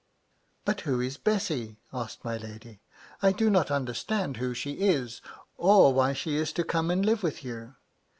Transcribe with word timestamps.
"But 0.65 0.81
who 0.81 0.99
is 0.99 1.17
Bessy?" 1.17 1.77
asked 1.93 2.25
my 2.25 2.35
lady." 2.35 2.81
I 3.21 3.31
do 3.31 3.51
not 3.51 3.69
understand 3.69 4.37
who 4.37 4.55
she 4.55 4.71
is, 4.79 5.21
or 5.57 5.93
why 5.93 6.13
she 6.13 6.37
is 6.37 6.51
to 6.53 6.63
come 6.63 6.89
and 6.89 7.05
live 7.05 7.21
with 7.21 7.43
you. 7.45 7.75